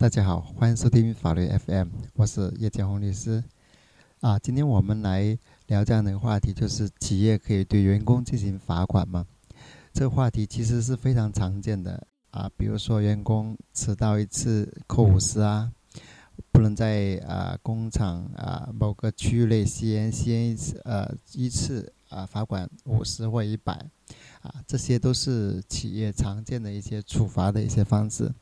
[0.00, 3.42] 大家好，欢迎收听法律 FM，我是叶建红律师。
[4.20, 5.36] 啊，今天我们来
[5.66, 9.26] 聊这样的一个话题，就是企业可以对员工进行罚款吗？
[9.92, 15.72] 这个话题其实是非常常见的啊，比如说员工迟到一次扣五十啊，
[16.52, 23.72] 不能在啊工厂啊某个区域内吸烟吸烟一次呃一次啊罚款五十或一百
[24.42, 28.32] 啊，这些都是企业常见的一些处罚的一些方式。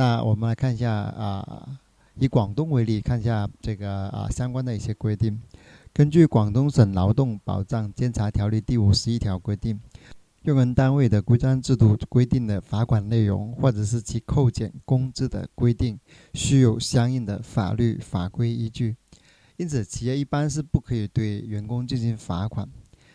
[0.00, 1.78] 那我们来看一下啊，
[2.14, 5.38] 以广东为例，看一下这个啊相关的一些规定。
[5.92, 9.78] 根据广东省劳动保障监察条例第五十一条规定，
[10.44, 16.00] 用人单位的规章制度规定的罚款内容，或者是其扣减工资的规定，
[16.32, 18.96] 需有相应的法律法规依据。
[19.58, 22.66] 因此，企业一般是不可以对员工进行罚款。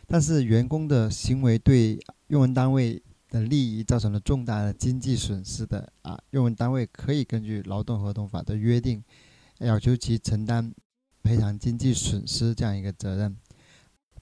[0.06, 3.02] 但是，员工的行为对用人单位
[3.36, 9.04] 的利益造成了重大的经济损失的啊，用人单位可以根据劳动合同法的约定，
[9.60, 10.74] 要求其承担
[11.22, 13.36] 赔偿经济损失这样一个责任。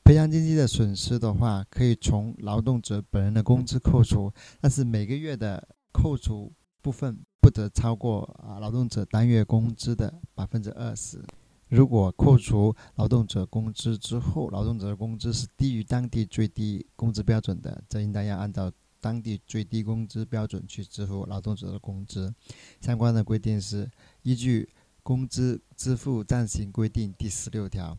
[0.03, 6.51] 赔偿经济的损失的话，可以从劳动者本人的工资扣除，但是每个月的扣除
[6.81, 11.23] 部分不得超过啊劳动者单月工资的百分之二十。
[11.69, 18.71] 如果扣除劳动者工资之后，劳动者的工资是低于当地最低工资标准的，则应当要按照。
[19.03, 22.33] 当地最低工资标准去支付劳动者的工资，
[22.79, 24.63] 相关的规定是依据
[25.03, 27.97] 《工资支付暂行规定》第十六条，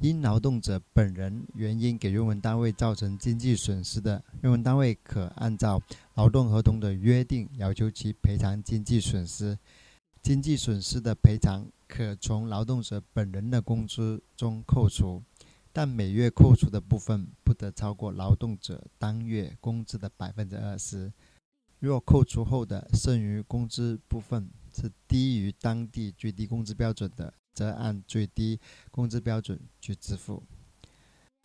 [0.00, 5.80] 因劳动者本人原因给用人单位造成经济损失的，用人单位可按照
[6.14, 9.56] 劳动合同的约定要求其赔偿经济损失。
[10.20, 15.22] 经济损失的赔偿可从劳动者本人的工资中扣除。
[15.74, 17.26] 但每月扣除的部分
[17.62, 21.12] 不得超过劳动者当月工资的百分之二十。
[21.78, 28.58] 若扣除后的剩余工资部分是低于当地最低工资标准的，则按最低
[28.90, 30.42] 工资标准去支付。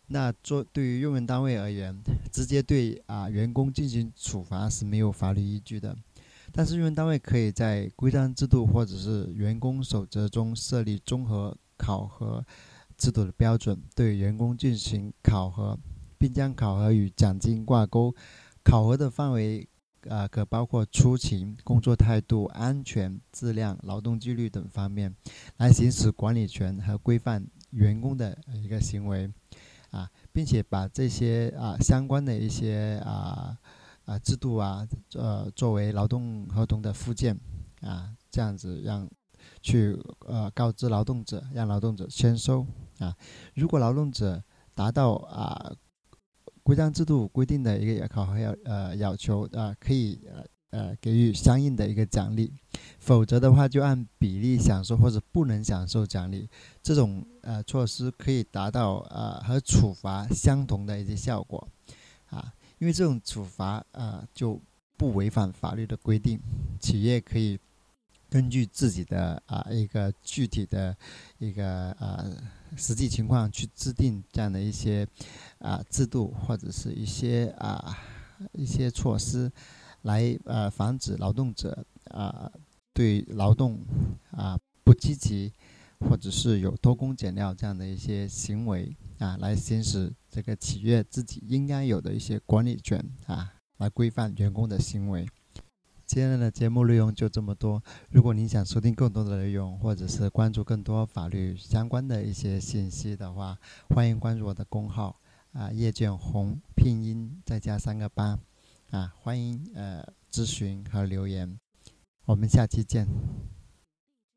[0.08, 2.02] 那做对于用人单位而言，
[2.32, 5.96] 直接对啊员工进行处罚是没有法律依据的。
[6.50, 12.44] 但是用人单位可以在规章制度或者是员工守则中设立综合考核。
[12.96, 15.78] 制度的标准对员工进行考核，
[16.18, 18.14] 并将考核与奖金挂钩。
[18.64, 19.66] 考核的范围
[20.08, 25.14] 啊，可包括出勤、工作态度、安全、质量、劳动纪律等方面，
[25.56, 29.32] 来行使管理权和规范员工的一个行为
[29.90, 33.56] 啊，并且把这些啊相关的一些啊
[34.04, 37.38] 啊制度啊呃作为劳动合同的附件
[37.80, 39.08] 啊，这样子让。
[39.62, 39.96] 去
[40.26, 42.66] 呃告知劳动者，让劳动者签收
[42.98, 43.16] 啊。
[43.54, 44.42] 如果劳动者
[44.74, 45.72] 达到啊
[46.68, 52.52] 规章制度规定的一个考核要呃要求啊，可以呃呃给予相应的一个奖励。
[52.98, 56.46] 否则的话，就按比例享受或者不能享受奖励。
[56.82, 61.66] 这种呃措施可以达到呃和处罚相同的一些效果
[62.26, 62.52] 啊。
[62.78, 64.60] 因为这种处罚啊就
[64.98, 66.38] 不违反法律的规定，
[66.78, 67.58] 企业可以。
[68.30, 70.96] 根据自己的啊一个具体的
[71.38, 72.30] 一个呃
[72.76, 75.06] 实际情况去制定这样的一些
[75.58, 77.96] 啊制度或者是一些啊
[78.52, 79.50] 一些措施，
[80.02, 82.52] 来呃防止劳动者啊
[82.92, 83.80] 对劳动
[84.30, 85.52] 啊不积极
[86.00, 95.26] 或者是有偷工减料这样的一些行为啊，来行使这个企业自己应该有的一些管理权啊，来规范员工的行为。
[96.08, 97.82] 今天的节目内容就这么多。
[98.08, 103.58] 如果您想收听更多的内容，或者是关注更多法律相关的一些信息的话，
[103.90, 105.20] 欢迎关注我的公号
[105.52, 108.38] 啊，叶卷红拼音再加三个八
[108.90, 110.02] 啊，欢迎呃
[110.32, 111.60] 咨询和留言。
[112.24, 113.06] 我们下期见。